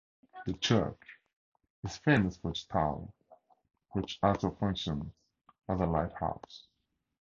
[0.47, 1.19] The church
[1.83, 3.07] is famous for its tower
[3.91, 5.13] which also functions
[5.69, 6.65] as a lighthouse.